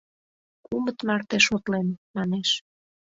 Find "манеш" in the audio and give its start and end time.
2.15-2.49